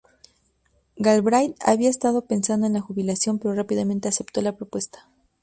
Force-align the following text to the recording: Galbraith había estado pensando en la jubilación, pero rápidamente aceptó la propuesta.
Galbraith 0.97 1.53
había 1.63 1.91
estado 1.91 2.25
pensando 2.25 2.65
en 2.65 2.73
la 2.73 2.81
jubilación, 2.81 3.37
pero 3.37 3.53
rápidamente 3.53 4.07
aceptó 4.09 4.41
la 4.41 4.55
propuesta. 4.57 5.07